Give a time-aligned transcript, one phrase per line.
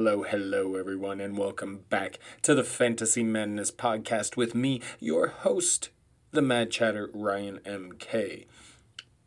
[0.00, 5.90] Hello, hello, everyone, and welcome back to the Fantasy Madness podcast with me, your host,
[6.30, 8.46] the Mad Chatter, Ryan MK.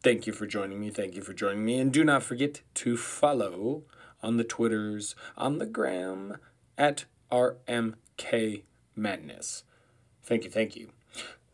[0.02, 0.90] Thank you for joining me.
[0.90, 1.78] Thank you for joining me.
[1.78, 3.84] And do not forget to follow
[4.24, 6.38] on the Twitters, on the gram,
[6.78, 8.64] at RMK
[8.96, 9.66] Madness.
[10.24, 10.92] Thank you, thank you.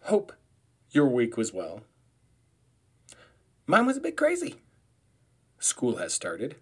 [0.04, 0.32] Hope
[0.92, 1.82] your week was well.
[3.66, 4.58] Mine was a bit crazy.
[5.58, 6.58] School has started.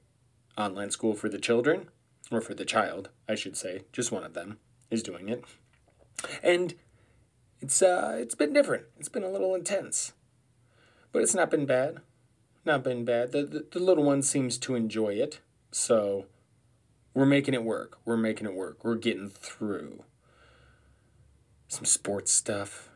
[0.57, 1.89] Online school for the children,
[2.31, 3.81] or for the child, I should say.
[3.91, 4.57] Just one of them
[4.89, 5.43] is doing it.
[6.41, 6.75] And
[7.61, 8.85] it's uh it's been different.
[8.97, 10.13] It's been a little intense.
[11.11, 11.99] But it's not been bad.
[12.65, 13.31] Not been bad.
[13.31, 15.39] The, the, the little one seems to enjoy it.
[15.71, 16.25] So
[17.13, 17.99] we're making it work.
[18.03, 18.83] We're making it work.
[18.83, 20.03] We're getting through.
[21.67, 22.89] Some sports stuff.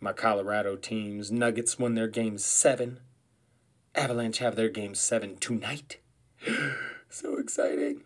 [0.00, 3.00] My Colorado teams, Nuggets won their game seven.
[3.94, 5.98] Avalanche have their game seven tonight.
[7.08, 8.02] so exciting.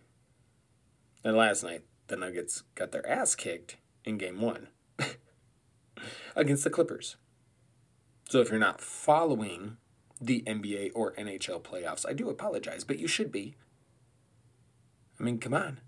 [1.25, 4.69] And last night, the Nuggets got their ass kicked in game one
[6.37, 7.17] against the Clippers.
[8.29, 9.79] So if you're not following
[10.21, 13.55] the NBA or NHL playoffs, I do apologize, but you should be.
[15.19, 15.81] I mean, come on.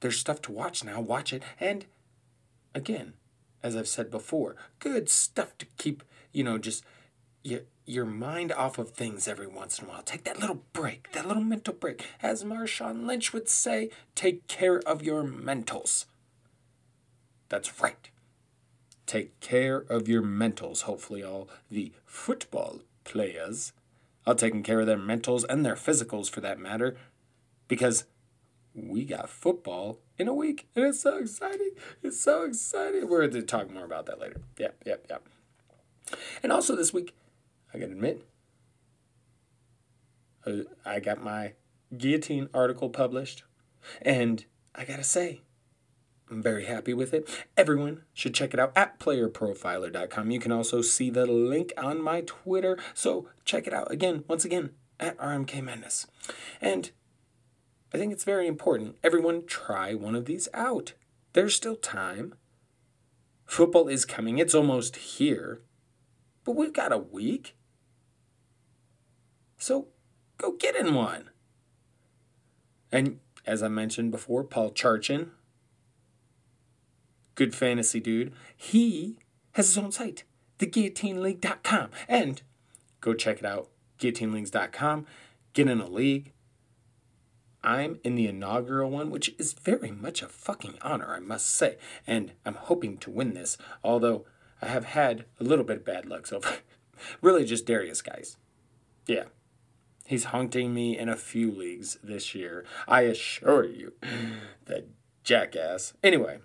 [0.00, 1.00] There's stuff to watch now.
[1.00, 1.42] Watch it.
[1.60, 1.84] And
[2.74, 3.14] again,
[3.62, 6.84] as I've said before, good stuff to keep, you know, just
[7.42, 10.02] your, your mind off of things every once in a while.
[10.02, 12.04] Take that little break, that little mental break.
[12.22, 16.06] As Marshawn Lynch would say, take care of your mentals.
[17.48, 18.10] That's right.
[19.06, 20.82] Take care of your mentals.
[20.82, 23.72] Hopefully, all the football players
[24.26, 26.94] are taking care of their mentals and their physicals for that matter,
[27.68, 28.04] because
[28.74, 31.70] we got football in a week, and it's so exciting.
[32.02, 33.08] It's so exciting.
[33.08, 34.42] We're going to talk more about that later.
[34.58, 35.26] Yep, yep, yep.
[36.42, 37.14] And also this week,
[37.72, 38.24] I gotta admit,
[40.46, 41.54] uh, I got my
[41.96, 43.44] guillotine article published,
[44.02, 45.42] and I gotta say,
[46.30, 47.28] I'm very happy with it.
[47.56, 50.30] Everyone should check it out at playerprofiler.com.
[50.30, 54.44] You can also see the link on my Twitter, so check it out again, once
[54.44, 56.06] again, at RMK Madness.
[56.60, 56.90] And
[57.94, 58.96] I think it's very important.
[59.02, 60.92] Everyone try one of these out.
[61.32, 62.34] There's still time.
[63.46, 65.62] Football is coming, it's almost here.
[66.44, 67.54] But we've got a week.
[69.58, 69.88] So
[70.38, 71.30] go get in one.
[72.90, 75.30] And as I mentioned before, Paul Charchian,
[77.34, 79.18] good fantasy dude, he
[79.52, 80.24] has his own site,
[80.58, 81.90] theguillotineleague.com.
[82.08, 82.42] And
[83.00, 85.06] go check it out, guillotineleagues.com.
[85.52, 86.32] Get in a league.
[87.62, 91.76] I'm in the inaugural one, which is very much a fucking honor, I must say.
[92.06, 94.24] And I'm hoping to win this, although
[94.62, 96.58] I have had a little bit of bad luck so far.
[97.20, 98.36] really just Derrius Guice.
[99.06, 99.24] Yeah.
[100.08, 102.64] He's hunting me in a few leagues this year.
[102.88, 103.92] I assure you.
[104.64, 104.88] That
[105.22, 105.92] jackass.
[106.02, 106.38] Anyway,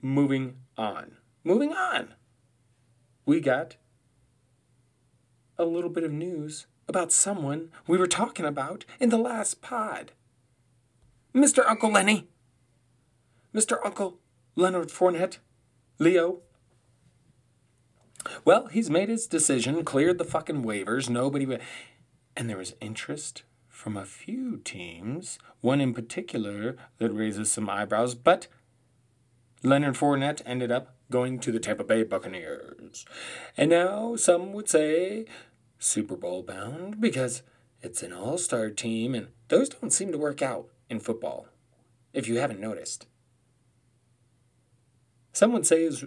[0.00, 1.18] moving on.
[1.44, 2.14] Moving on.
[3.26, 3.76] We got
[5.58, 10.12] a little bit of news about someone we were talking about in the last pod.
[11.34, 11.62] Mr.
[11.68, 12.28] Uncle Lenny.
[13.54, 13.76] Mr.
[13.84, 14.20] Uncle
[14.56, 15.36] Leonard Fournette.
[15.98, 16.38] Leo.
[18.46, 21.10] Well, he's made his decision, cleared the fucking waivers.
[21.10, 21.58] Nobody.
[22.36, 28.14] And there was interest from a few teams, one in particular that raises some eyebrows,
[28.14, 28.46] but
[29.62, 33.04] Leonard Fournette ended up going to the Tampa Bay Buccaneers.
[33.56, 35.26] And now some would say
[35.78, 37.42] Super Bowl bound because
[37.82, 41.48] it's an all star team, and those don't seem to work out in football,
[42.12, 43.06] if you haven't noticed.
[45.32, 46.04] Some would say is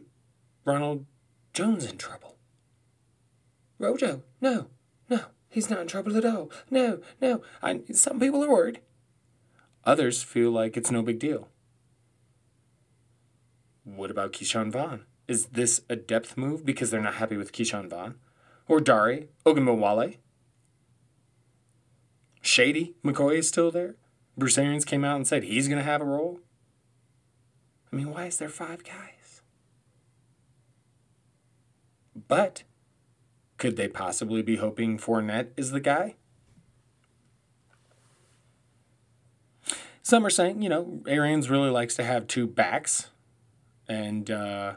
[0.66, 1.06] Ronald
[1.54, 2.38] Jones in trouble.
[3.80, 4.68] Rojo, no,
[5.10, 5.22] no,
[5.54, 6.50] he's not in trouble at all.
[6.70, 7.42] No, no.
[7.62, 8.82] I, some people are worried.
[9.86, 11.48] Others feel like it's no big deal.
[13.84, 15.06] What about Ke'Shawn Vaughn?
[15.28, 18.16] Is this a depth move because they're not happy with Ke'Shawn Vaughn?
[18.68, 20.18] Or Dare Ogunbowale?
[22.42, 23.96] Shady McCoy is still there?
[24.38, 26.40] Bruce Arians came out and said he's going to have a role?
[27.92, 29.42] I mean, why is there five guys?
[32.28, 32.64] But
[33.64, 36.16] could they possibly be hoping Fournette is the guy?
[40.02, 43.12] Some are saying, you know, Arians really likes to have two backs.
[43.88, 44.74] And, uh,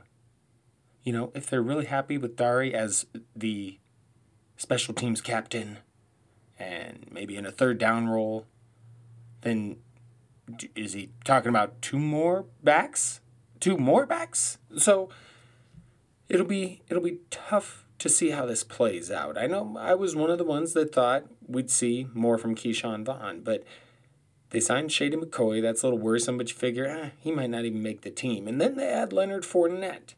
[1.03, 3.81] you know, if they're really happy with Dare as the
[4.57, 5.79] special teams captain
[6.57, 8.47] and maybe in a third down role,
[9.41, 9.79] then
[10.77, 13.21] is he talking about two more backs?
[13.59, 14.59] Two more backs?
[14.79, 15.09] So
[16.29, 19.39] it'll be it'll be tough to see how this plays out.
[19.39, 23.05] I know I was one of the ones that thought we'd see more from Ke'Shawn
[23.05, 23.65] Vaughn, but
[24.51, 25.61] They signed Shady McCoy.
[25.61, 28.47] That's a little worrisome, but you figure, ah, he might not even make the team.
[28.47, 30.15] And then they add Leonard Fournette.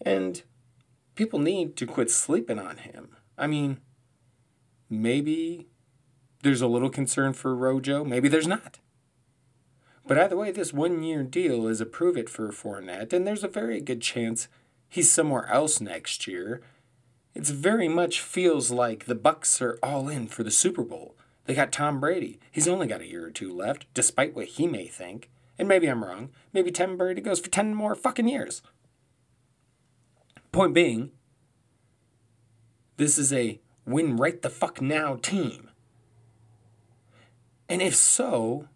[0.00, 0.42] And
[1.14, 3.16] people need to quit sleeping on him.
[3.36, 3.80] I mean,
[4.88, 5.66] maybe
[6.42, 8.04] there's a little concern for Rojo.
[8.04, 8.78] Maybe there's not.
[10.06, 13.42] But either way, this one year deal is a prove it for Fournette, and there's
[13.42, 14.46] a very good chance
[14.88, 16.62] he's somewhere else next year.
[17.34, 21.14] It very much feels like the Bucs are all in for the Super Bowl.
[21.44, 22.40] They got Tom Brady.
[22.50, 25.30] He's only got a year or two left, despite what he may think.
[25.58, 26.30] And maybe I'm wrong.
[26.52, 28.62] Maybe Tom Brady goes for 10 more fucking years.
[30.50, 31.12] Point being,
[32.96, 35.70] this is a win right the fuck now team.
[37.68, 38.68] And if so,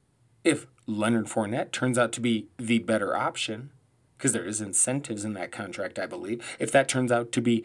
[0.44, 3.70] if Leonard Fournette turns out to be the better option,
[4.20, 7.64] because there is incentives in that contract, I believe, if that turns out to be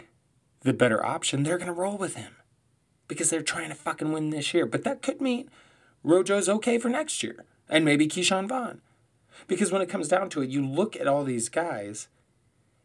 [0.61, 2.37] the better option, they're going to roll with him
[3.09, 4.65] because they're trying to fucking win this year.
[4.65, 5.49] But that could mean
[6.01, 8.79] Rojo's okay for next year and maybe Ke'Shawn Vaughn.
[9.47, 12.07] Because when it comes down to it, you look at all these guys,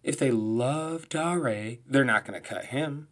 [0.03, 3.07] if they love Dare, they're not going to cut him.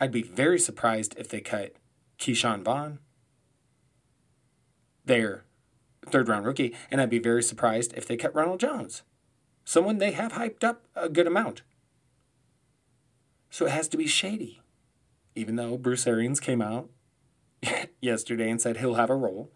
[0.00, 1.74] I'd be very surprised if they cut
[2.18, 3.00] Ke'Shawn Vaughn,
[5.04, 5.44] their
[6.06, 9.02] third round rookie, and I'd be very surprised if they cut Ronald Jones,
[9.64, 11.62] someone they have hyped up a good amount.
[13.50, 14.60] So it has to be shady
[15.34, 16.90] even though Bruce Arians came out
[18.00, 19.50] yesterday and said he'll have a role.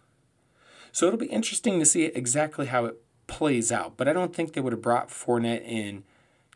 [0.92, 3.96] So it'll be interesting to see exactly how it plays out.
[3.96, 6.04] But I don't think they would have brought Fournette in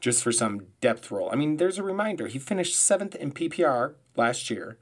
[0.00, 1.29] just for some depth role.
[1.32, 2.29] I mean, there's a reminder.
[2.29, 4.79] He finished seventh in PPR last year.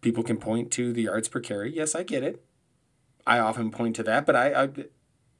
[0.00, 1.74] People can point to the yards per carry.
[1.74, 2.44] Yes, I get it.
[3.28, 4.68] I often point to that, but I, I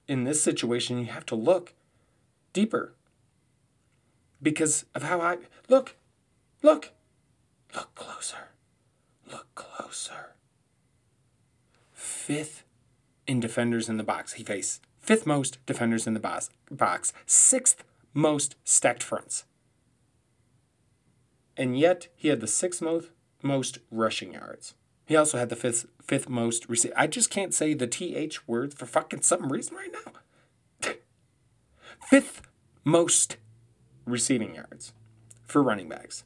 [0.07, 1.73] in this situation, you have to look
[2.53, 2.95] deeper
[4.43, 5.39] because of how I
[5.69, 5.97] look,
[6.63, 6.93] look.
[7.75, 8.51] Look closer.
[9.31, 10.35] Look closer.
[11.93, 12.65] Fifth
[13.27, 14.35] in defenders in the box.
[14.35, 19.45] He faced fifth most defenders in the box, box sixth most stacked fronts.
[21.57, 23.09] And yet he had the sixth most,
[23.43, 24.75] most rushing yards.
[25.09, 26.93] He also had the fifth fifth most receive.
[26.95, 30.93] I just can't say the th word for fucking some reason right now.
[32.07, 32.43] fifth
[32.85, 33.39] most
[34.05, 34.93] receiving yards
[35.47, 36.25] for running backs.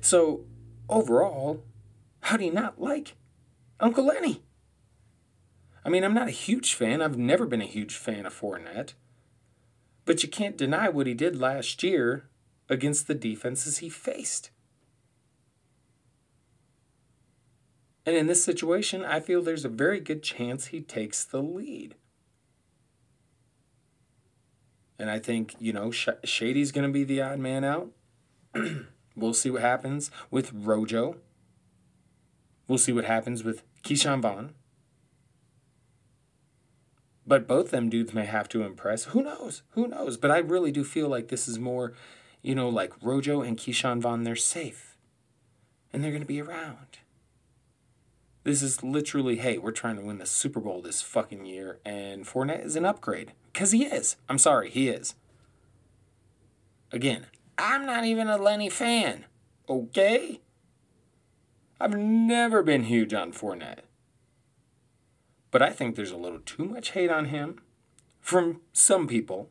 [0.00, 0.44] So,
[0.88, 1.64] overall,
[2.20, 3.16] how do you not like
[3.80, 4.40] Uncle Lenny?
[5.84, 7.02] I mean, I'm not a huge fan.
[7.02, 8.94] I've never been a huge fan of Fournette.
[10.04, 12.28] But you can't deny what he did last year
[12.68, 14.52] against the defenses he faced.
[18.04, 21.94] And in this situation, I feel there's a very good chance he takes the lead.
[24.98, 27.90] And I think, you know, Shady's going to be the odd man out.
[29.14, 31.16] We'll see what happens with Rojo.
[32.66, 34.54] We'll see what happens with Ke'Shawn Vaughn.
[37.26, 39.04] But both them dudes may have to impress.
[39.04, 39.62] Who knows?
[39.70, 40.16] Who knows?
[40.16, 41.92] But I really do feel like this is more,
[42.40, 44.96] you know, like Rojo and Ke'Shawn Vaughn, they're safe.
[45.92, 46.98] And they're going to be around.
[48.44, 52.26] This is literally, hey, we're trying to win the Super Bowl this fucking year, and
[52.26, 53.32] Fournette is an upgrade.
[53.52, 54.16] Because he is.
[54.28, 55.14] I'm sorry, he is.
[56.90, 59.26] Again, I'm not even a Lenny fan.
[59.68, 60.40] Okay?
[61.80, 63.80] I've never been huge on Fournette.
[65.50, 67.60] But I think there's a little too much hate on him
[68.20, 69.50] from some people.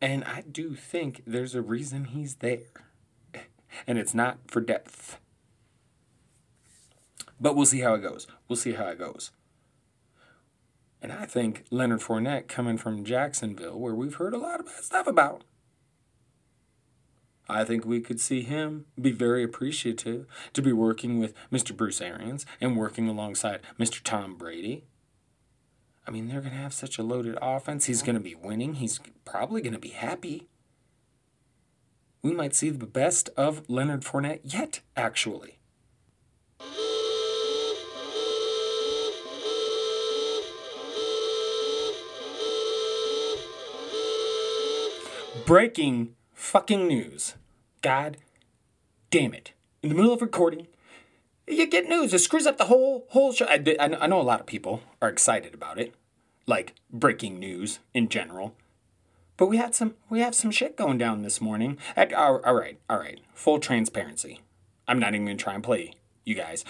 [0.00, 2.86] And I do think there's a reason he's there.
[3.86, 5.18] And it's not for depth.
[7.40, 8.26] But we'll see how it goes.
[8.48, 9.30] We'll see how it goes.
[11.00, 14.82] And I think Leonard Fournette coming from Jacksonville, where we've heard a lot of bad
[14.82, 15.44] stuff about,
[17.48, 21.74] I think we could see him be very appreciative to be working with Mr.
[21.74, 24.02] Bruce Arians and working alongside Mr.
[24.02, 24.84] Tom Brady.
[26.06, 27.86] I mean, they're going to have such a loaded offense.
[27.86, 28.74] He's going to be winning.
[28.74, 30.48] He's probably going to be happy.
[32.22, 35.57] We might see the best of Leonard Fournette yet, actually.
[45.48, 47.32] Breaking fucking news.
[47.80, 48.18] God
[49.10, 49.52] damn it.
[49.82, 50.66] In the middle of recording,
[51.46, 52.12] you get news.
[52.12, 53.46] It screws up the whole whole show.
[53.46, 55.94] I, I, know a lot of people are excited about it,
[56.46, 58.56] like breaking news in general.
[59.38, 61.78] But we had some we have some shit going down this morning.
[61.96, 63.18] At, all right, all right.
[63.32, 64.42] Full transparency.
[64.86, 65.94] I'm not even gonna try and play
[66.26, 66.62] you guys.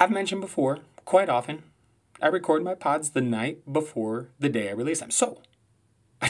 [0.00, 1.62] I've mentioned before, quite often,
[2.20, 5.12] I record my pods the night before the day I release them.
[5.12, 5.42] So,
[6.20, 6.28] I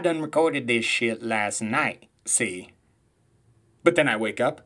[0.00, 2.70] done recorded this shit last night, see?
[3.82, 4.62] But then I wake up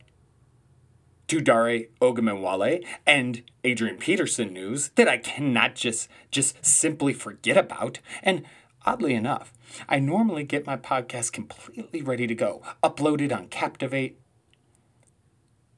[1.28, 7.98] to Dare Ogunbowale and Adrian Peterson news that I cannot just just simply forget about.
[8.22, 8.44] And
[8.84, 9.52] oddly enough,
[9.88, 14.20] I normally get my podcast completely ready to go, uploaded on Captivate,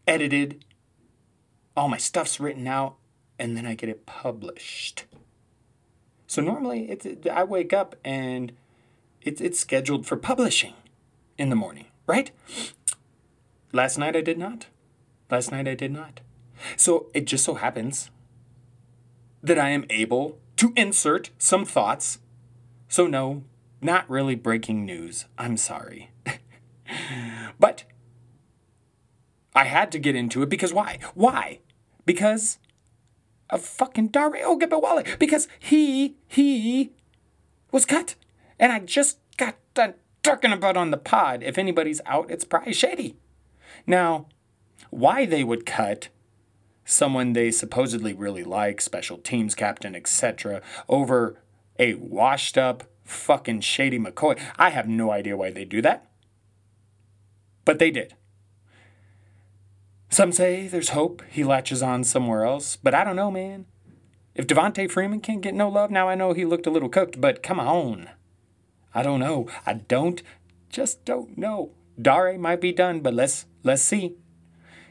[0.06, 0.64] edited,
[1.76, 2.96] all my stuff's written out,
[3.38, 5.04] and then I get it published.
[6.26, 8.52] So normally it's I wake up and
[9.26, 10.75] it's it's scheduled for publishing
[11.37, 12.30] in the morning, right?
[13.73, 14.66] Last night I did not.
[15.30, 16.21] Last night I did not.
[16.76, 18.11] So it just so happens
[19.42, 22.21] that I am able to insert some thoughts.
[22.88, 23.42] So, no,
[23.80, 25.26] not really breaking news.
[25.37, 26.11] I'm sorry.
[27.61, 27.85] but
[29.54, 30.99] I had to get into it because why?
[31.14, 31.61] Why?
[32.06, 32.59] Because
[33.50, 35.18] of fucking Dare Ogunbowale.
[35.18, 36.92] Because he, he
[37.73, 38.14] was cut.
[38.58, 41.42] And I just got done talking about on the pod.
[41.42, 43.16] If anybody's out, it's probably shady.
[43.86, 44.26] Now,
[44.90, 46.08] why they would cut
[46.84, 51.36] someone they supposedly really like, special teams captain, etc., over
[51.78, 54.40] a washed up fucking Shady McCoy.
[54.56, 56.08] I have no idea why they do that.
[57.64, 58.14] But they did.
[60.08, 63.66] Some say there's hope he latches on somewhere else, but I don't know, man.
[64.34, 67.20] If Devonta Freeman can't get no love, now I know he looked a little cooked,
[67.20, 68.10] but come on.
[68.96, 69.46] I don't know.
[69.66, 70.22] I don't
[70.70, 71.72] just don't know.
[72.00, 74.16] Dare might be done, but let's let's see.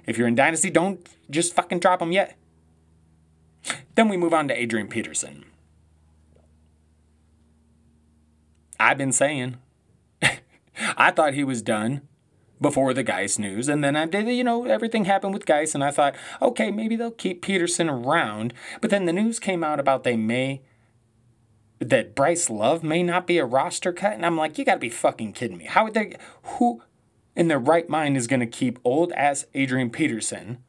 [0.06, 2.38] If you're in Dynasty, don't just fucking drop him yet.
[3.96, 5.46] Then we move on to Adrian Peterson.
[8.80, 9.58] I've been saying,
[10.98, 12.02] I thought he was done
[12.62, 15.84] before the Guice news, and then I did, you know, everything happened with Guice, and
[15.84, 18.54] I thought, okay, maybe they'll keep Peterson around.
[18.82, 20.62] But then the news came out about they may,
[21.80, 24.90] that Bryce Love may not be a roster cut, and I'm like, you gotta be
[24.90, 25.66] fucking kidding me.
[25.66, 26.82] How would they, who,
[27.36, 30.60] in their right mind is going to keep old ass Adrian Peterson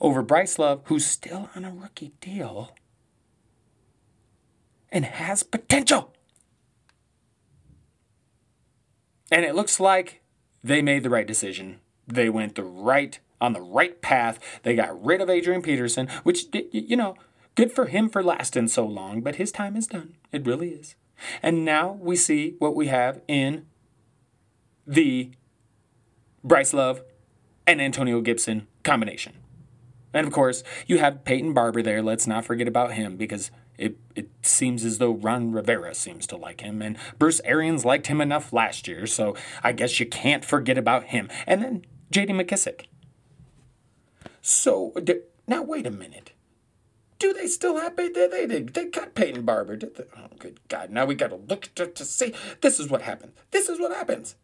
[0.00, 2.74] over Bryce Love, who's still on a rookie deal
[4.90, 6.12] and has potential.
[9.30, 10.22] And it looks like
[10.62, 11.80] they made the right decision.
[12.06, 14.38] They went the right on the right path.
[14.62, 17.16] They got rid of Adrian Peterson, which you know,
[17.56, 20.14] good for him for lasting so long, but his time is done.
[20.30, 20.94] It really is.
[21.42, 23.66] And now we see what we have in
[24.86, 25.32] the
[26.46, 27.02] Bryce Love,
[27.66, 29.32] and Antonio Gibson combination.
[30.14, 32.00] And of course, you have Peyton Barber there.
[32.00, 36.36] Let's not forget about him because it, it seems as though Ron Rivera seems to
[36.36, 39.34] like him, and Bruce Arians liked him enough last year, so
[39.64, 41.28] I guess you can't forget about him.
[41.46, 42.32] And then J.D.
[42.32, 42.86] McKissic.
[44.40, 44.94] So
[45.48, 46.30] now wait a minute.
[47.18, 48.30] Do they still have Peyton?
[48.30, 49.76] They, they, they got Peyton Barber.
[49.76, 50.04] Did they?
[50.16, 50.90] Oh, good God.
[50.90, 52.34] Now we got to look to, to see.
[52.60, 53.34] This is what happens.
[53.50, 54.36] This is what happens.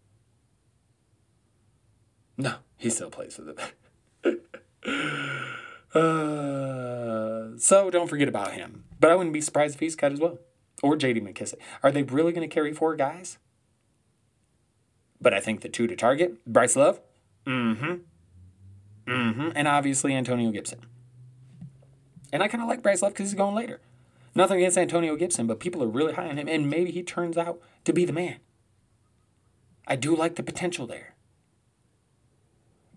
[2.37, 3.59] No, he still plays with
[4.25, 4.45] it.
[5.95, 8.85] uh, so don't forget about him.
[8.99, 10.39] But I wouldn't be surprised if he's cut as well.
[10.83, 11.57] Or JD McKissic.
[11.83, 13.39] Are they really going to carry four guys?
[15.21, 17.01] But I think the two to target Bryce Love.
[17.47, 19.13] Mm hmm.
[19.13, 19.49] Mm hmm.
[19.55, 20.87] And obviously Antonio Gibson.
[22.33, 23.81] And I kind of like Bryce Love because he's going later.
[24.35, 27.37] Nothing against Antonio Gibson, but people are really high on him, and maybe he turns
[27.37, 28.37] out to be the man.
[29.87, 31.15] I do like the potential there.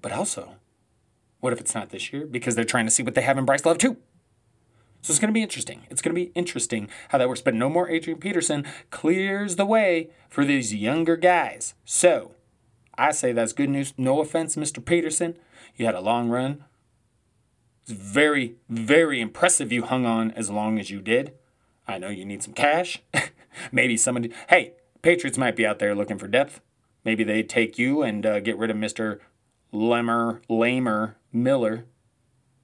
[0.01, 0.55] But also,
[1.41, 2.25] what if it's not this year?
[2.25, 3.97] Because they're trying to see what they have in Bryce Love too.
[5.01, 5.83] So it's going to be interesting.
[5.89, 7.41] It's going to be interesting how that works.
[7.41, 11.75] But no more Adrian Peterson clears the way for these younger guys.
[11.85, 12.31] So
[12.97, 13.93] I say that's good news.
[13.97, 14.83] No offense, Mr.
[14.83, 15.37] Peterson.
[15.75, 16.63] You had a long run.
[17.87, 21.33] It's very, very impressive you hung on as long as you did.
[21.87, 23.03] I know you need some cash.
[23.71, 24.73] Maybe somebody, hey,
[25.03, 26.61] Patriots might be out there looking for depth.
[27.03, 29.19] Maybe they take you and uh, get rid of Mr.
[29.71, 31.85] Lemmer, Lamer, Miller.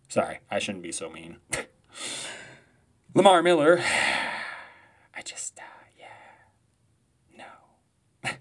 [0.10, 1.38] Sorry, I shouldn't be so mean.
[3.14, 3.80] Lamar Miller.
[5.16, 5.62] I just, uh,
[6.00, 7.46] yeah.
[8.26, 8.32] No.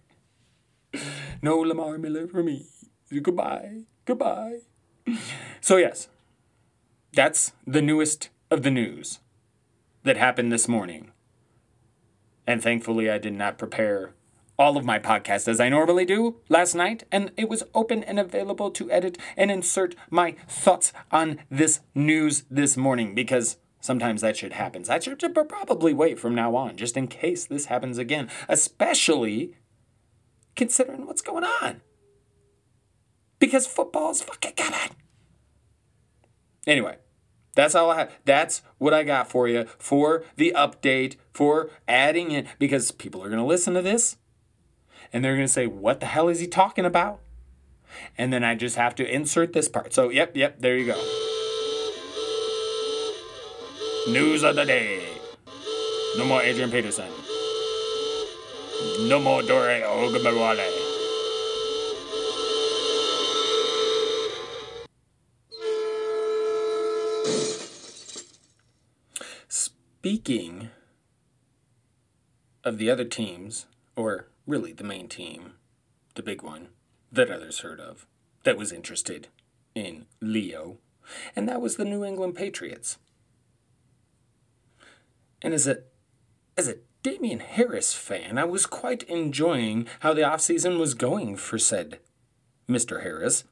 [1.43, 2.65] no Lamar Miller for me.
[3.23, 3.83] Goodbye.
[4.07, 4.61] Goodbye.
[5.61, 6.09] So, yes,
[7.12, 9.21] that's the newest of the news
[10.05, 11.12] that happened this morning.
[12.47, 14.14] And thankfully, I did not prepare
[14.59, 18.21] all of my podcasts as I normally do last night, and it was open and
[18.21, 24.37] available to edit and insert my thoughts on this news this morning because sometimes that
[24.37, 24.90] shit happens.
[24.90, 29.57] I should probably wait from now on just in case this happens again, especially
[30.57, 31.81] considering what's going on.
[33.38, 34.90] Because football's fucking coming.
[36.67, 36.99] Anyway,
[37.55, 38.12] that's all I have.
[38.25, 43.29] That's what I got for you for the update, for adding in, because people are
[43.29, 44.17] going to listen to this
[45.12, 47.21] and they're going to say, What the hell is he talking about?
[48.17, 49.93] And then I just have to insert this part.
[49.93, 50.97] So, yep, yep, there you go.
[54.09, 55.02] News of the day.
[56.17, 57.11] No more Adrian Peterson.
[59.09, 60.80] No more Dare Ogunbowale.
[70.02, 70.71] Speaking
[72.64, 73.66] of the other teams,
[73.97, 75.57] or really the main team,
[76.14, 76.69] the big one
[77.12, 78.07] that others heard of,
[78.45, 79.28] that was interested
[79.75, 80.78] in Leo,
[81.37, 82.97] and that was the New England Patriots.
[85.42, 85.80] And as a
[86.57, 91.59] as a Damien Harris fan, I was quite enjoying how the offseason was going for
[91.59, 91.99] said
[92.66, 93.02] Mr.
[93.02, 93.45] Harris.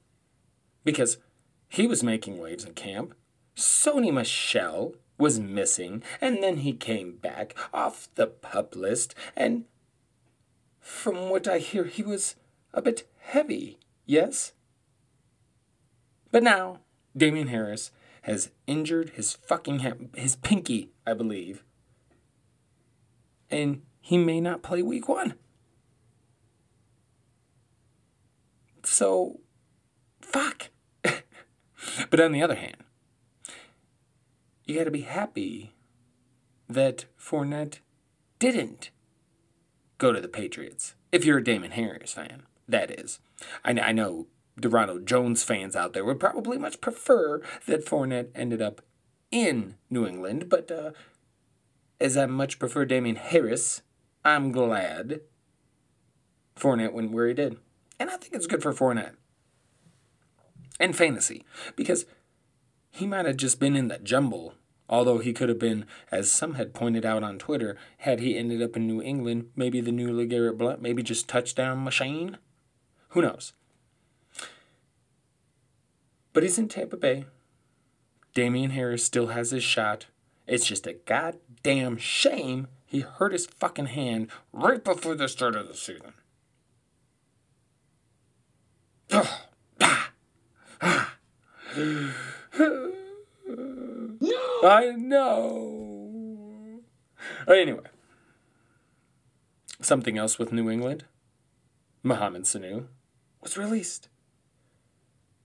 [0.83, 1.19] Because
[1.69, 3.12] he was making waves in camp.
[3.55, 9.65] Sony Michel was missing, and then he came back off the pup list, and
[10.81, 12.37] from what I hear, he was
[12.73, 14.53] a bit heavy, yes?
[16.31, 16.81] But now,
[17.17, 17.91] Damien Harris
[18.23, 21.65] has injured his fucking hand, his pinky, I believe,
[23.51, 25.35] and he may not play week one.
[28.85, 29.41] So,
[30.21, 30.71] fuck.
[32.11, 32.85] but on the other hand,
[34.69, 35.73] you got to be happy
[36.69, 37.79] that Fournette
[38.39, 38.91] didn't
[39.97, 40.95] go to the Patriots.
[41.11, 43.19] If you're a Damien Harris fan, that is.
[43.65, 44.27] I, I know
[44.63, 48.83] Ronald Jones fans out there would probably much prefer that Fournette ended up
[49.31, 50.91] in New England, but uh,
[52.01, 53.83] as I much prefer Damien Harris,
[54.25, 55.21] I'm glad
[56.57, 57.57] Fournette went where he did.
[57.99, 59.15] And I think it's good for Fournette.
[60.79, 61.45] And fantasy.
[61.75, 62.07] Because
[62.91, 64.55] he might have just been in the jumble,
[64.88, 68.62] although he could have been, as some had pointed out on Twitter, had he ended
[68.62, 72.38] up in New England, maybe the new LeGarrette Blount, maybe just touchdown machine.
[73.11, 73.53] Who knows?
[76.33, 77.24] But he's in Tampa Bay.
[78.35, 80.07] Damien Harris still has his shot.
[80.46, 85.68] It's just a goddamn shame he hurt his fucking hand right before the start of
[85.68, 86.14] the season.
[94.20, 94.61] No!
[94.64, 96.81] I know.
[97.46, 97.85] Anyway,
[99.81, 101.04] something else with New England.
[102.02, 102.87] Mohamed Sanu
[103.42, 104.09] was released.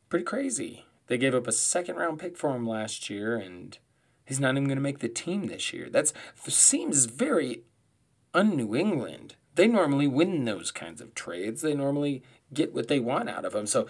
[0.09, 0.86] Pretty crazy.
[1.07, 3.77] They gave up a second round pick for him last year and
[4.25, 5.89] He's not even going to make the team this year.
[5.89, 6.12] That
[6.47, 7.63] seems very
[8.33, 9.36] un New England.
[9.55, 11.62] They normally win those kinds of trades.
[11.62, 13.67] They normally get what they want out of them.
[13.67, 13.88] So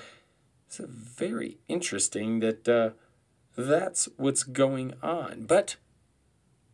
[0.68, 2.90] it's very interesting that uh,
[3.56, 5.46] that's what's going on.
[5.48, 5.76] But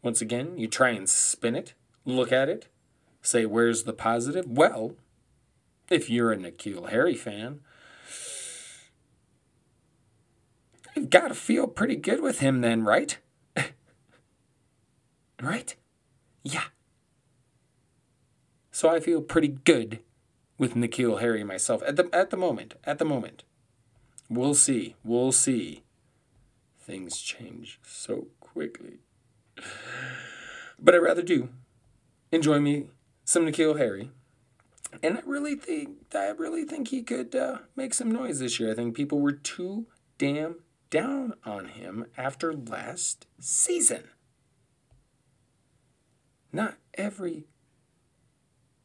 [0.01, 1.73] once again, you try and spin it,
[2.05, 2.67] look at it,
[3.21, 4.45] say, where's the positive?
[4.47, 4.95] Well,
[5.89, 7.61] if you're a N'Keal Harry fan,
[10.95, 13.17] you've got to feel pretty good with him then, right?
[15.41, 15.73] Right?
[16.43, 16.65] Yeah.
[18.71, 19.99] So I feel pretty good
[20.57, 22.75] with N'Keal Harry myself at the at the moment.
[22.83, 23.43] At the moment.
[24.29, 24.95] We'll see.
[25.03, 25.83] We'll see.
[26.89, 28.97] Things change so quickly.
[30.79, 31.49] But I'd rather do
[32.31, 32.87] enjoy me
[33.23, 34.09] some N'Keal Harry.
[35.03, 38.71] And I really think I really think he could uh, make some noise this year.
[38.71, 39.85] I think people were too
[40.17, 44.05] damn down on him after last season.
[46.51, 47.45] Not every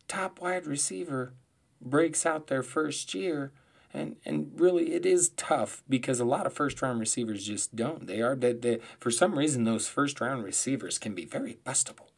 [0.09, 1.33] top wide receiver
[1.81, 3.55] breaks out their first year.
[3.95, 8.09] And, and really, it is tough because a lot of first round receivers just don't.
[8.09, 12.09] They are, they, for some reason, those first round receivers can be very bustable.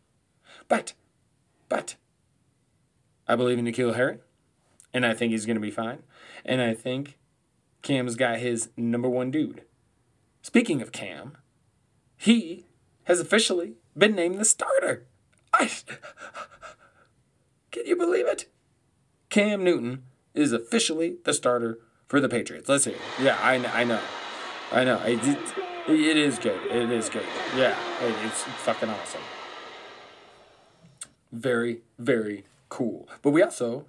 [0.69, 0.95] But,
[1.69, 1.97] but,
[3.29, 4.19] I believe in N'Keal Harry,
[4.95, 6.03] and I think he's going to be fine.
[6.47, 7.19] And I think
[7.83, 9.63] Cam's got his number one dude.
[10.41, 11.37] Speaking of Cam,
[12.17, 12.65] he
[13.05, 15.07] has officially been named the starter.
[15.53, 15.71] I.
[17.71, 18.47] Can you believe it?
[19.29, 20.05] Cam Newton
[20.37, 22.69] is officially the starter for the Patriots.
[22.69, 22.95] Let's see.
[23.21, 24.01] Yeah, I, I know.
[24.73, 25.01] I know.
[25.03, 25.39] It, it,
[25.89, 26.61] it is good.
[26.71, 27.25] It is good.
[27.57, 29.23] Yeah, it's fucking awesome.
[31.33, 33.09] Very, very cool.
[33.23, 33.87] But we also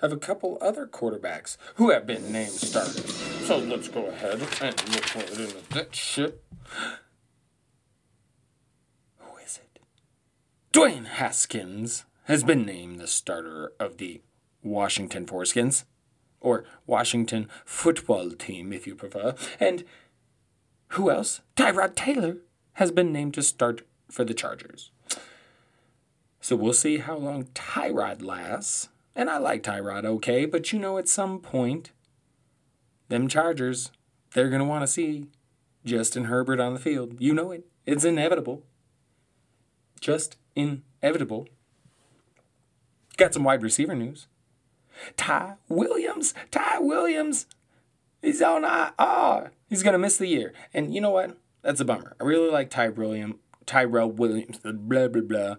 [0.00, 3.14] have a couple other quarterbacks who have been named starters.
[3.46, 6.42] So let's go ahead and look right into that shit.
[9.18, 9.80] Who is it?
[10.72, 14.22] Dwayne Haskins has been named the starter of the
[14.64, 15.84] Washington Foreskins,
[16.40, 19.34] or Washington football team, if you prefer.
[19.60, 19.84] And
[20.88, 21.40] who else?
[21.56, 22.38] Tyrod Taylor
[22.74, 24.90] has been named to start for the Chargers.
[26.40, 28.88] So we'll see how long Tyrod lasts.
[29.16, 31.92] And I like Tyrod, okay, but you know, at some point,
[33.08, 33.90] them Chargers,
[34.32, 35.28] they're going to want to see
[35.84, 37.20] Justin Herbert on the field.
[37.20, 37.66] You know it.
[37.86, 38.62] It's inevitable.
[40.00, 41.48] Just inevitable.
[43.16, 44.26] Got some wide receiver news.
[45.16, 47.46] Ty Williams, Ty Williams,
[48.22, 49.52] he's on IR.
[49.68, 50.52] He's to miss the year.
[50.72, 51.36] And you know what?
[51.62, 52.14] That's a bummer.
[52.20, 55.56] I really like Ty Williams, Tyrell Williams, blah, blah, blah.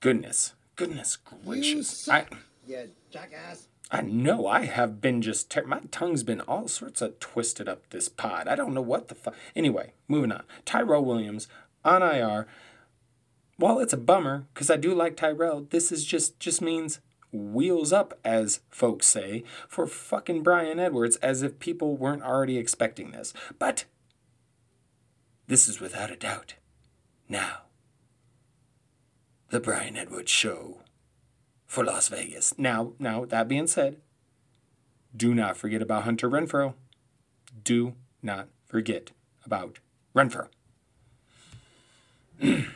[0.00, 0.54] Goodness.
[0.76, 2.08] Goodness gracious.
[2.08, 2.26] I,
[2.66, 3.68] yeah, jackass.
[3.90, 7.88] I know I have been just ter- my tongue's been all sorts of twisted up
[7.90, 8.48] this pod.
[8.48, 9.34] I don't know what the fuck.
[9.54, 10.42] Anyway, moving on.
[10.64, 11.46] Tyrell Williams
[11.84, 12.48] on IR.
[13.56, 16.98] While it's a bummer because I do like Tyrell, this is just just means
[17.34, 23.10] wheels up, as folks say, for fucking Bryan Edwards, as if people weren't already expecting
[23.10, 23.34] this.
[23.58, 23.84] But
[25.46, 26.54] this is without a doubt.
[27.28, 27.62] Now,
[29.50, 30.80] the Bryan Edwards Show
[31.66, 32.54] for Las Vegas.
[32.58, 33.96] Now, now that being said,
[35.16, 36.74] do not forget about Hunter Renfrow.
[37.62, 39.10] Do not forget
[39.44, 39.78] about
[40.14, 40.48] Renfrow.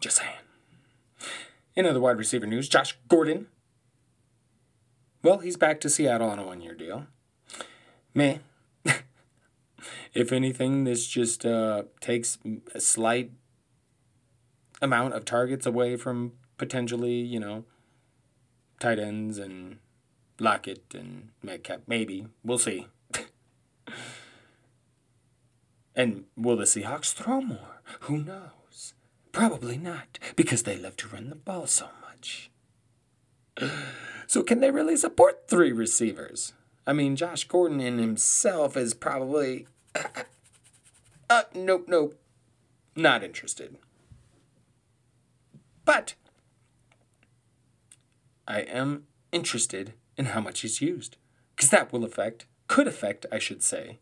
[0.00, 0.33] Just saying.
[1.76, 3.48] In other wide receiver news, Josh Gordon.
[5.22, 7.06] Well, he's back to Seattle on a one year deal.
[8.14, 8.40] Man,
[10.14, 12.38] if anything, this just uh, takes
[12.74, 13.32] a slight
[14.80, 17.64] amount of targets away from potentially, you know,
[18.78, 19.78] tight ends and
[20.38, 21.80] Lockett and Metcalf.
[21.86, 22.26] Maybe.
[22.44, 22.86] We'll see.
[25.96, 27.80] and will the Seahawks throw more?
[28.00, 28.50] Who knows?
[29.34, 32.50] Probably not, because they love to run the ball so much.
[34.28, 36.52] So, can they really support three receivers?
[36.86, 39.66] I mean, Josh Gordon in himself is probably.
[41.30, 42.20] Uh, nope, nope.
[42.94, 43.78] Not interested.
[45.86, 46.14] But
[48.46, 51.16] I am interested in how much he's used.
[51.56, 54.00] Because that will affect, could affect, I should say,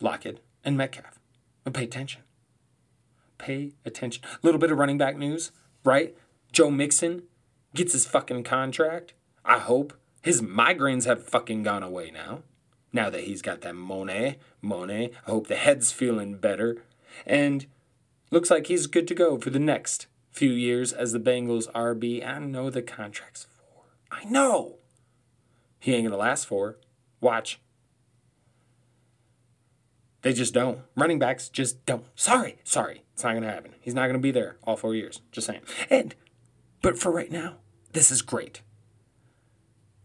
[0.00, 1.20] Lockett and Metcalf.
[1.62, 2.22] But pay attention.
[3.42, 4.22] Pay attention.
[4.24, 5.50] A little bit of running back news,
[5.84, 6.16] right?
[6.52, 7.24] Joe Mixon
[7.74, 9.14] gets his fucking contract.
[9.44, 9.94] I hope.
[10.22, 12.42] His migraines have fucking gone away now.
[12.92, 15.10] Now that he's got that money, money.
[15.26, 16.84] I hope the head's feeling better.
[17.26, 17.66] And
[18.30, 22.24] looks like he's good to go for the next few years as the Bengals RB.
[22.24, 23.82] I know the contract's for.
[24.12, 24.76] I know.
[25.80, 26.78] He ain't going to last for.
[27.20, 27.60] Watch.
[30.22, 30.80] They just don't.
[30.96, 32.04] Running backs just don't.
[32.14, 33.02] Sorry, sorry.
[33.12, 33.74] It's not going to happen.
[33.80, 35.20] He's not going to be there all four years.
[35.32, 35.60] Just saying.
[35.90, 36.14] And,
[36.80, 37.56] but for right now,
[37.92, 38.62] this is great.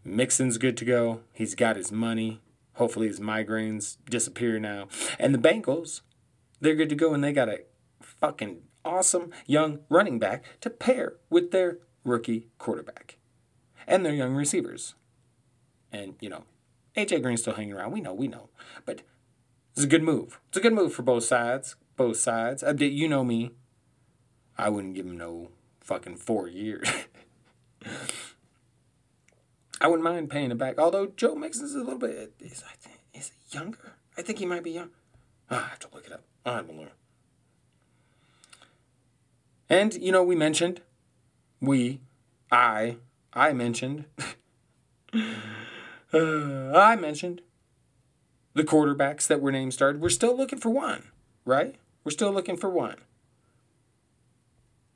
[0.04, 1.20] Mixon's good to go.
[1.32, 2.40] He's got his money.
[2.74, 4.88] Hopefully his migraines disappear now.
[5.18, 6.02] And the Bengals,
[6.60, 7.62] they're good to go and they got a
[8.00, 13.18] fucking awesome young running back to pair with their rookie quarterback
[13.86, 14.94] and their young receivers.
[15.92, 16.44] And, you know,
[16.96, 17.92] AJ Green's still hanging around.
[17.92, 18.48] We know, we know.
[18.84, 19.02] But
[19.78, 20.40] it's a good move.
[20.48, 21.76] It's a good move for both sides.
[21.94, 22.64] Both sides.
[22.64, 23.52] I, you know me.
[24.56, 26.90] I wouldn't give him no fucking four years.
[29.80, 30.80] I wouldn't mind paying it back.
[30.80, 33.92] Although Joe Mixon's a little bit, is I think is younger.
[34.16, 34.90] I think he might be young.
[35.48, 36.24] Oh, I have to look it up.
[36.44, 36.90] I to learn.
[39.68, 40.80] And you know, we mentioned,
[41.60, 42.00] we,
[42.50, 42.96] I,
[43.32, 44.06] I mentioned,
[45.14, 45.20] uh,
[46.12, 47.42] I mentioned
[48.58, 50.02] the quarterbacks that were named started.
[50.02, 51.04] We're still looking for one,
[51.44, 51.76] right?
[52.04, 52.96] We're still looking for one.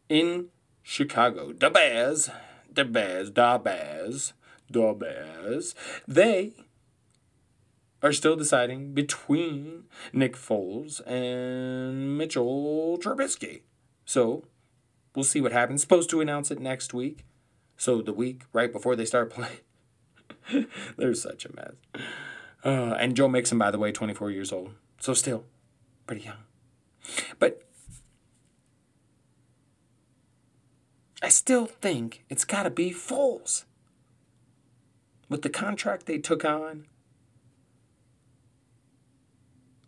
[0.09, 0.49] In
[0.83, 2.29] Chicago, the Bears,
[2.71, 4.33] the Bears, the Bears,
[4.69, 5.75] the Bears,
[6.07, 6.53] they
[8.03, 13.63] are still deciding between Nick Foles and Mitchell Trubisky.
[14.05, 14.45] So
[15.15, 15.83] we'll see what happens.
[15.83, 17.25] Supposed to announce it next week.
[17.77, 20.67] So the week right before they start playing.
[20.97, 22.05] They're such a mess.
[22.65, 24.71] Uh, and Joe Mixon, by the way, 24 years old.
[25.01, 25.45] So still
[26.07, 26.37] pretty young.
[27.39, 27.63] But
[31.23, 33.65] I still think it's got to be Foles.
[35.29, 36.87] With the contract they took on,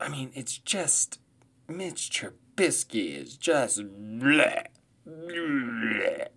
[0.01, 1.21] I mean, it's just
[1.69, 4.67] Mitch Trubisky is just bleh,
[5.07, 6.29] bleh.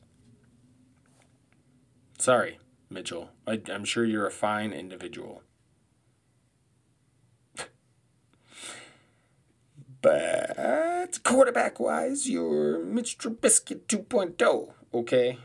[2.20, 3.30] Sorry, Mitchell.
[3.46, 5.44] I, I'm sure you're a fine individual.
[10.08, 15.38] But quarterback wise, you're Mitch Trubisky 2.0, okay?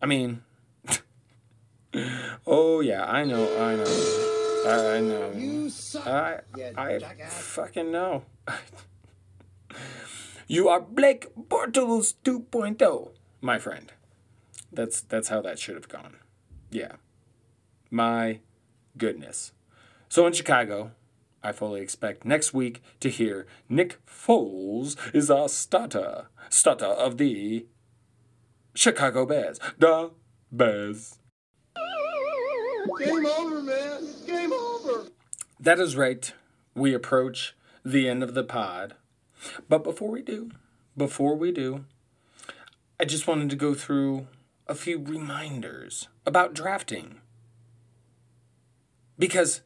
[0.00, 0.42] I mean,
[2.46, 5.32] oh yeah, I know, I know, I, I know.
[5.34, 6.06] You suck.
[6.06, 6.40] I,
[6.76, 7.38] I jackass.
[7.38, 8.22] fucking know.
[10.46, 13.92] you are Blake Bortles 2.0, my friend.
[14.72, 16.18] That's that's how that should have gone.
[16.70, 16.92] Yeah.
[17.90, 18.38] My
[18.96, 19.52] goodness.
[20.08, 20.92] So in Chicago,
[21.42, 26.26] I fully expect next week to hear Nick Foles is our starter.
[26.50, 27.66] Starter of the
[28.74, 29.60] Chicago Bears.
[29.78, 30.10] The
[30.50, 31.18] Bears.
[32.98, 34.02] Game over, man.
[34.26, 35.06] Game over.
[35.60, 36.32] That is right.
[36.74, 38.94] We approach the end of the pod.
[39.68, 40.50] But before we do,
[40.96, 41.84] before we do,
[42.98, 44.26] I just wanted to go through
[44.66, 47.20] a few reminders about drafting.
[49.18, 49.62] Because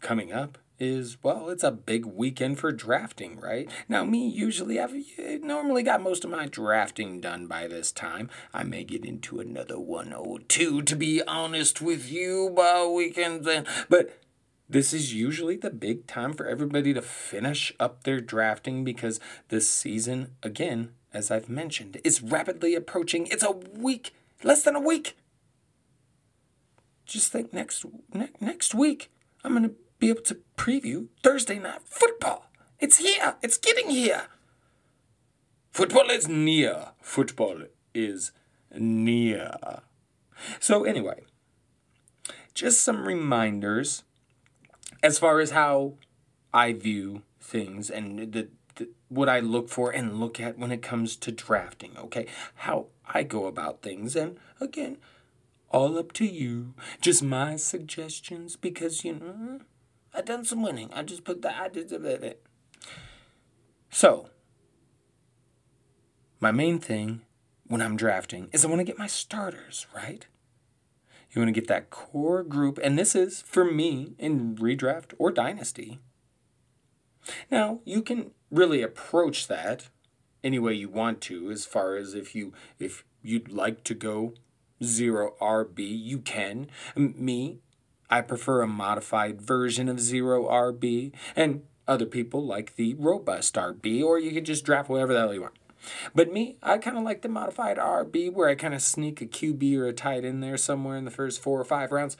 [0.00, 3.70] coming up is, well, it's a big weekend for drafting, right?
[3.88, 8.28] Now, me, usually, I've eh, normally got most of my drafting done by this time.
[8.52, 13.44] I may get into another one or two, to be honest with you, by weekend
[13.44, 13.66] then.
[13.88, 14.20] But
[14.68, 19.68] this is usually the big time for everybody to finish up their drafting because this
[19.70, 23.26] season, again, as I've mentioned, is rapidly approaching.
[23.26, 25.16] It's a week, less than a week.
[27.04, 29.10] Just think next ne- next week
[29.44, 32.50] I'm going to be able to preview Thursday night football.
[32.80, 33.36] It's here.
[33.40, 34.24] It's getting here.
[35.70, 36.88] Football is near.
[37.00, 38.32] Football is
[38.76, 39.54] near.
[40.58, 41.22] So anyway,
[42.52, 44.02] just some reminders
[45.04, 45.94] as far as how
[46.52, 50.82] I view things and the, the, what I look for and look at when it
[50.82, 52.26] comes to drafting, okay?
[52.56, 54.16] How I go about things.
[54.16, 54.96] And again,
[55.70, 56.74] all up to you.
[57.00, 59.60] Just my suggestions because, you know,
[60.14, 60.90] I done some winning.
[60.92, 62.42] I just put the I did it.
[63.90, 64.30] So,
[66.40, 67.22] my main thing
[67.66, 70.26] when I'm drafting is I want to get my starters, right?
[71.30, 75.30] You want to get that core group, and this is for me in redraft or
[75.30, 75.98] dynasty.
[77.50, 79.88] Now, you can really approach that
[80.44, 84.34] any way you want to as far as if you if you'd like to go
[84.82, 86.68] zero RB, you can.
[86.96, 87.60] Me,
[88.12, 94.04] I prefer a modified version of zero RB, and other people like the robust RB,
[94.04, 95.54] or you can just draft whatever the hell you want.
[96.14, 99.26] But me, I kind of like the modified RB where I kind of sneak a
[99.26, 102.18] QB or a tight in there somewhere in the first four or five rounds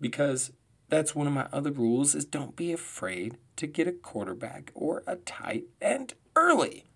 [0.00, 0.52] because
[0.88, 5.02] that's one of my other rules is don't be afraid to get a quarterback or
[5.06, 6.86] a tight end early.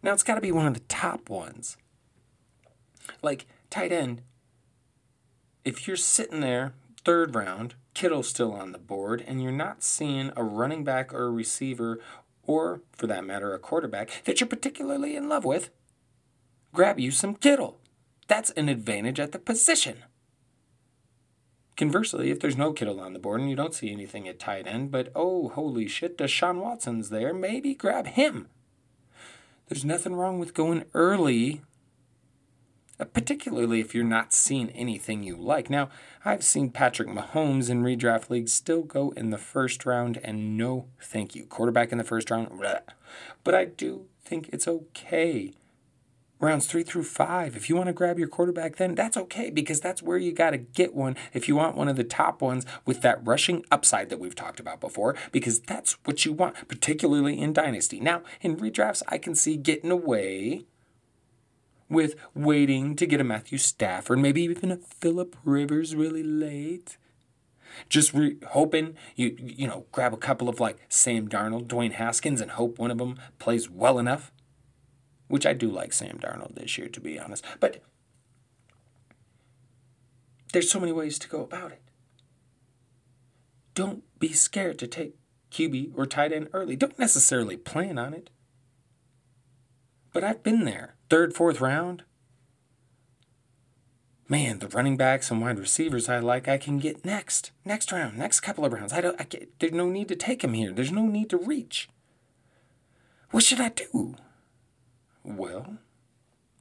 [0.00, 1.76] Now it's got to be one of the top ones.
[3.20, 4.22] Like tight end,
[5.64, 6.72] if you're sitting there
[7.04, 11.26] third round, Kittle's still on the board, and you're not seeing a running back or
[11.26, 12.00] a receiver
[12.50, 15.70] or for that matter, a quarterback that you're particularly in love with,
[16.72, 17.78] grab you some Kittle.
[18.26, 19.98] That's an advantage at the position.
[21.76, 24.66] Conversely, if there's no Kittle on the board and you don't see anything at tight
[24.66, 28.48] end, but oh, holy shit, Deshaun Watson's there, maybe grab him.
[29.68, 31.62] There's nothing wrong with going early
[33.00, 35.70] Uh, particularly if you're not seeing anything you like.
[35.70, 35.88] Now,
[36.22, 40.86] I've seen Patrick Mahomes in redraft leagues still go in the first round, and no
[41.00, 41.46] thank you.
[41.46, 42.82] Quarterback in the first round, bleh.
[43.42, 45.54] but I do think it's okay.
[46.40, 49.80] Rounds three through five, if you want to grab your quarterback, then that's okay because
[49.80, 52.64] that's where you got to get one if you want one of the top ones
[52.86, 57.38] with that rushing upside that we've talked about before, because that's what you want, particularly
[57.38, 58.00] in Dynasty.
[58.00, 60.64] Now, in redrafts, I can see getting away
[61.90, 66.96] with waiting to get a Matthew Stafford, maybe even a Philip Rivers really late.
[67.88, 72.40] Just re- hoping you you know grab a couple of like Sam Darnold, Dwayne Haskins,
[72.40, 74.32] and hope one of them plays well enough.
[75.28, 77.44] Which I do like Sam Darnold this year, to be honest.
[77.60, 77.82] But
[80.52, 81.82] there's so many ways to go about it.
[83.74, 85.14] Don't be scared to take
[85.52, 86.74] QB or tight end early.
[86.74, 88.30] Don't necessarily plan on it.
[90.12, 92.04] But I've been there third, fourth round,
[94.28, 98.16] man, the running backs and wide receivers I like, I can get next, next round,
[98.16, 98.92] next couple of rounds.
[98.92, 100.72] I don't, I get, there's no need to take him here.
[100.72, 101.90] There's no need to reach.
[103.32, 104.14] What should I do?
[105.24, 105.78] Well,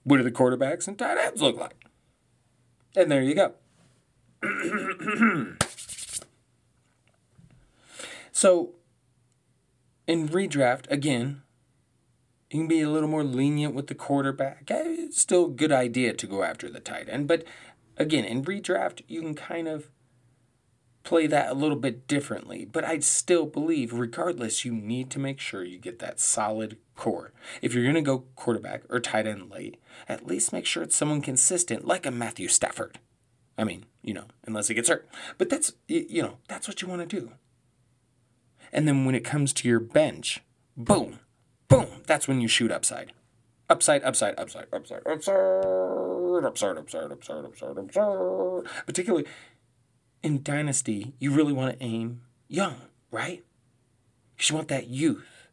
[0.04, 1.86] what do the quarterbacks and tight ends look like?
[2.96, 3.54] And there you go.
[8.32, 8.74] so,
[10.08, 11.44] in redraft, again,
[12.50, 14.64] you can be a little more lenient with the quarterback.
[14.70, 17.44] It's still a good idea to go after the tight end, but
[17.98, 19.90] again, in redraft, you can kind of
[21.04, 22.66] play that a little bit differently.
[22.66, 27.34] But I still believe, regardless, you need to make sure you get that solid core.
[27.62, 30.96] If you're going to go quarterback or tight end late, at least make sure it's
[30.96, 33.00] someone consistent, like a Matthew Stafford.
[33.58, 35.10] I mean, you know, unless he gets hurt.
[35.38, 37.32] But that's, you know, that's what you want to do.
[38.72, 40.42] And then when it comes to your bench,
[40.78, 41.20] boom,
[41.70, 43.14] boom, that's when you shoot upside.
[43.70, 45.46] Upside, upside, upside, upside, upside,
[46.46, 48.86] upside, upside, upside, upside, upside.
[48.86, 49.26] Particularly
[50.22, 52.76] in Dynasty, you really want to aim young,
[53.12, 53.44] right?
[54.36, 55.48] Because you want that youth.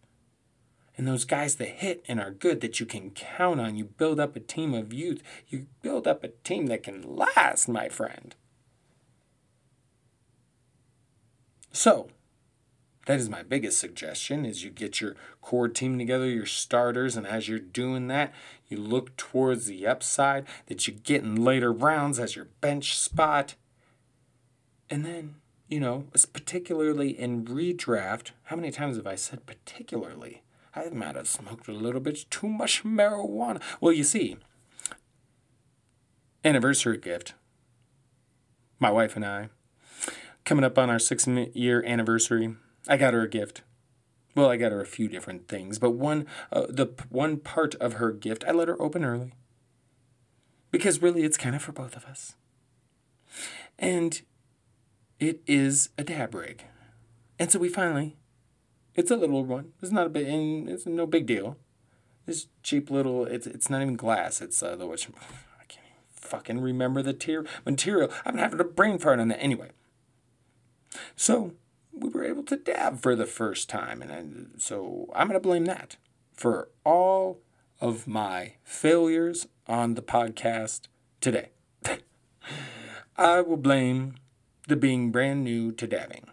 [0.96, 3.76] And those guys that hit and are good that you can count on.
[3.76, 5.22] You build up a team of youth.
[5.46, 8.34] You build up a team that can last, my friend.
[11.70, 12.08] So,
[13.06, 17.26] that is my biggest suggestion is you get your core team together, your starters, and
[17.26, 18.34] as you're doing that,
[18.68, 23.54] you look towards the upside that you get in later rounds as your bench spot.
[24.90, 25.36] And then,
[25.68, 30.42] you know, it's particularly in redraft, how many times have I said particularly?
[30.74, 33.62] I might have smoked a little bit too much marijuana.
[33.80, 34.36] Well, you see,
[36.44, 37.34] anniversary gift.
[38.80, 39.48] My wife and I,
[40.44, 42.56] coming up on our six year anniversary,
[42.88, 43.62] I got her a gift.
[44.34, 47.94] Well, I got her a few different things, but one uh, the one part of
[47.94, 49.32] her gift I let her open early.
[50.70, 52.36] Because really it's kind of for both of us.
[53.78, 54.20] And
[55.18, 56.64] it is a dab rig.
[57.38, 58.16] And so we finally
[58.94, 59.72] it's a little one.
[59.82, 60.26] It's not a big
[60.68, 61.56] it's no big deal.
[62.26, 64.42] This cheap little it's it's not even glass.
[64.42, 68.10] It's uh the which I can't even fucking remember the tier material.
[68.26, 69.70] Been having a brain fart on that anyway.
[71.14, 71.54] So
[71.96, 74.02] we were able to dab for the first time.
[74.02, 75.96] And I, so I'm going to blame that
[76.34, 77.40] for all
[77.80, 80.82] of my failures on the podcast
[81.20, 81.50] today.
[83.16, 84.16] I will blame
[84.68, 86.26] the being brand new to dabbing.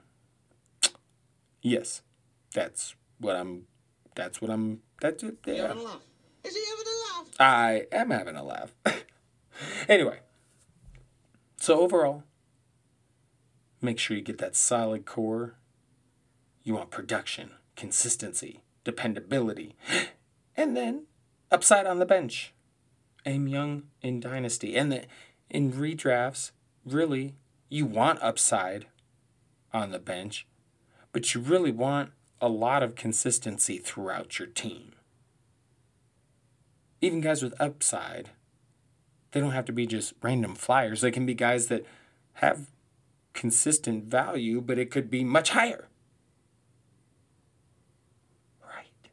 [1.61, 2.01] Yes,
[2.53, 3.67] that's what I'm.
[4.15, 4.81] That's what I'm.
[5.01, 5.37] That's it.
[5.45, 5.67] Yeah.
[5.67, 6.01] Having a laugh.
[6.43, 7.29] Is he having a laugh?
[7.39, 8.73] I am having a laugh.
[9.87, 10.19] anyway,
[11.57, 12.23] so overall,
[13.83, 15.55] Make sure you get that solid core.
[16.63, 19.75] You want production, consistency, dependability,
[20.55, 21.03] and then
[21.51, 22.53] upside on the bench.
[23.25, 24.77] Aim young in Dynasty.
[24.77, 25.03] And the,
[25.49, 26.51] in redrafts,
[26.85, 27.35] really,
[27.67, 28.85] you want upside
[29.73, 30.47] on the bench,
[31.11, 34.93] but you really want a lot of consistency throughout your team.
[37.01, 38.29] Even guys with upside,
[39.31, 41.01] they don't have to be just random flyers.
[41.01, 41.85] They can be guys that
[42.35, 42.67] have
[43.33, 45.87] consistent value, but it could be much higher.
[48.61, 49.09] Right.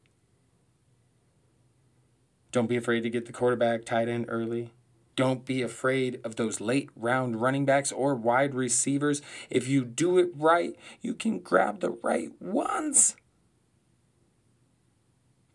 [2.53, 4.73] Don't be afraid to get the quarterback tight end early.
[5.17, 9.21] Don't be afraid of those late round running backs or wide receivers.
[9.51, 13.17] If you do it right, you can grab the right ones.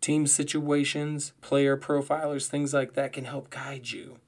[0.01, 4.19] Team situations, player profilers, things like that can help guide you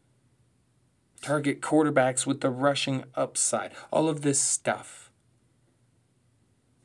[1.27, 5.11] target quarterbacks with the rushing upside, all of this stuff.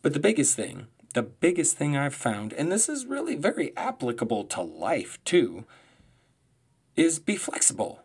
[0.02, 4.42] But the biggest thing, the biggest thing I've found, and this is really very applicable
[4.46, 5.64] to life too,
[6.96, 8.00] is be flexible.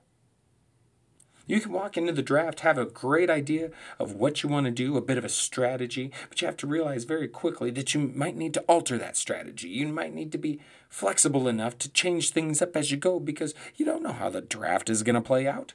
[1.47, 4.71] You can walk into the draft, have a great idea of what you want to
[4.71, 8.12] do, a bit of a strategy, but you have to realize very quickly that you
[8.13, 9.69] might need to alter that strategy.
[9.69, 13.56] You might need to be flexible enough to change things up as you go because
[13.76, 15.73] you don't know how the draft is going to play out.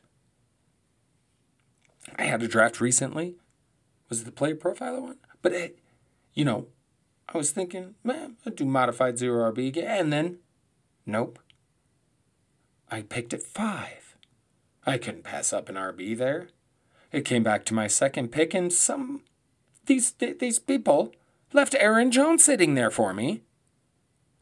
[2.17, 3.37] I had a draft recently.
[4.09, 5.19] Was it the player profiler one?
[5.41, 5.79] But it,
[6.35, 6.67] you know,
[7.29, 9.87] I was thinking, man, I'd do modified zero RB again.
[9.89, 10.39] And then,
[11.07, 11.39] nope.
[12.91, 14.17] I picked at five.
[14.85, 16.49] I couldn't pass up an RB there.
[17.11, 19.23] It came back to my second pick, and some
[19.87, 21.13] these these people
[21.53, 23.43] left Aaron Jones sitting there for me,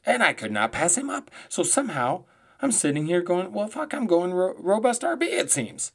[0.06, 1.30] and I could not pass him up.
[1.48, 2.24] So somehow
[2.62, 5.22] I'm sitting here going, well, fuck, I'm going ro- robust RB.
[5.22, 5.92] It seems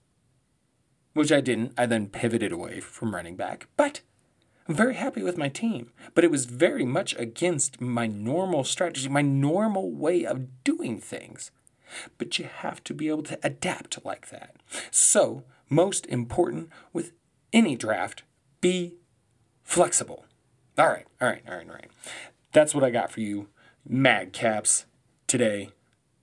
[1.16, 1.74] which I didn't.
[1.78, 3.68] I then pivoted away from running back.
[3.78, 4.02] But
[4.68, 5.92] I'm very happy with my team.
[6.14, 11.52] But it was very much against my normal strategy, my normal way of doing things.
[12.18, 14.58] But you have to be able to adapt like that.
[14.92, 17.14] So, most important with
[17.54, 18.24] any draft,
[18.60, 18.96] be
[19.64, 20.26] flexible.
[20.78, 21.92] All right, all right, all right, all right.
[22.52, 23.48] That's what I got for you,
[23.90, 24.84] Madcaps,
[25.28, 25.70] today.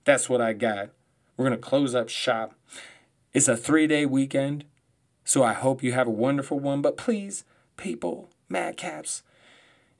[0.05, 0.89] That's what I got.
[1.35, 2.53] We're going to close up shop.
[3.33, 4.65] It's a three day weekend.
[5.23, 6.81] So I hope you have a wonderful one.
[6.81, 7.45] But please,
[7.77, 9.21] people, madcaps,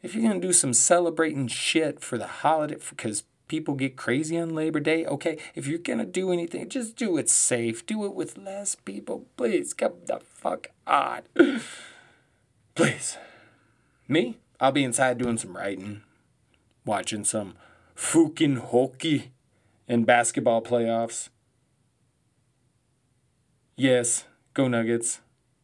[0.02, 4.54] if you're to do some celebrating shit for the holiday, because people get crazy on
[4.54, 7.86] Labor Day, okay, if you're to do anything, just do it safe.
[7.86, 9.26] Do it with less people.
[9.38, 11.22] Please, come the fuck on.
[12.76, 13.18] please.
[14.08, 14.38] Me?
[14.60, 16.04] I'll be inside doing some writing,
[16.86, 17.56] watching some
[17.96, 19.32] fucking hockey
[19.88, 21.30] and basketball playoffs.
[23.76, 25.22] Yes, Go Nuggets.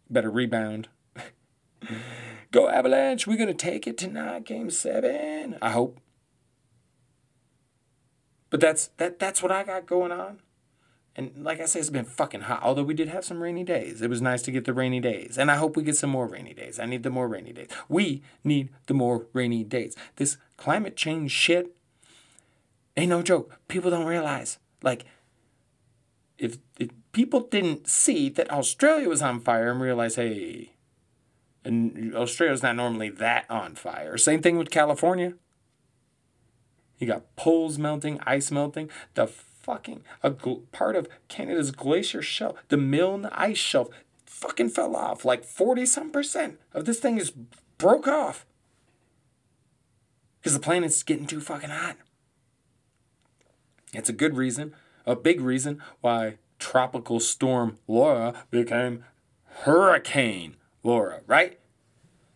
[0.09, 0.89] Better rebound.
[2.51, 3.27] Go Avalanche.
[3.27, 5.57] We're going to take it tonight, game seven.
[5.61, 5.99] I hope.
[8.49, 10.39] But that's that that's what I got going on.
[11.15, 12.61] And like I said, it's been fucking hot.
[12.63, 14.01] Although we did have some rainy days.
[14.01, 15.37] It was nice to get the rainy days.
[15.37, 16.79] And I hope we get some more rainy days.
[16.79, 17.67] I need the more rainy days.
[17.89, 19.95] We need the more rainy days.
[20.15, 21.75] This climate change shit
[22.95, 23.59] ain't no joke.
[23.67, 24.59] People don't realize.
[24.81, 25.05] Like,
[26.39, 30.73] if, if people didn't see that Australia was on fire and realize, hey,
[31.63, 34.17] and Australia's not normally that on fire.
[34.17, 35.33] Same thing with California.
[36.97, 38.89] You got poles melting, ice melting.
[39.13, 43.89] The fucking a gl- part of Canada's glacier shelf, the Milne ice shelf,
[44.25, 45.25] fucking fell off.
[45.25, 47.31] Like forty some percent of this thing is
[47.77, 48.45] broke off
[50.39, 51.97] because the planet's getting too fucking hot.
[53.93, 54.73] It's a good reason,
[55.09, 59.03] a big reason why tropical storm Laura became
[59.63, 61.59] Hurricane Laura, right?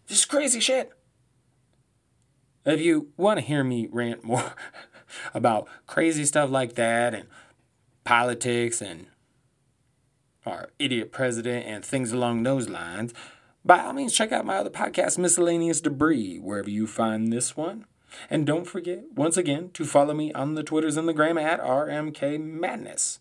[0.07, 0.91] This is crazy shit.
[2.65, 4.53] If you want to hear me rant more
[5.34, 7.28] about crazy stuff like that and
[8.03, 9.07] politics and
[10.45, 13.13] our idiot president and things along those lines,
[13.63, 17.86] by all means, check out my other podcast, Miscellaneous Debris, wherever you find this one.
[18.30, 21.61] And don't forget, once again, to follow me on the Twitters and the Gram at
[21.61, 23.20] RMK Madness.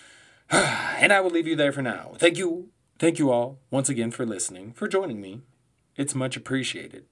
[0.50, 2.12] and I will leave you there for now.
[2.16, 2.68] Thank you.
[2.98, 5.42] Thank you all once again for listening, for joining me.
[5.96, 7.04] It's much appreciated.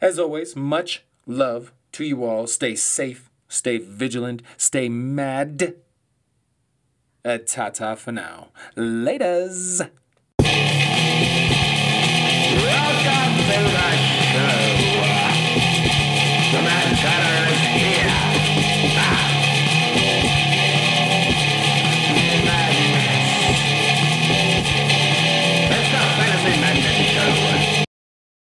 [0.00, 2.46] As always, much love to you all.
[2.46, 5.74] Stay safe, stay vigilant, stay mad.
[7.24, 8.48] Uh, ta ta for now.
[8.76, 9.80] Laters.
[12.56, 13.96] Welcome to
[14.32, 15.25] show.
[16.52, 17.55] The Matt Chatter.